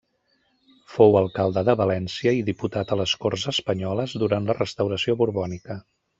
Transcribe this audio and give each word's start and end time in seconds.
Fou 0.93 1.17
alcalde 1.19 1.63
de 1.67 1.75
València 1.81 2.33
i 2.39 2.41
diputat 2.47 2.95
a 2.95 2.99
les 3.03 3.13
Corts 3.27 3.45
Espanyoles 3.53 4.17
durant 4.25 4.51
la 4.51 4.59
restauració 4.63 5.19
borbònica. 5.23 5.81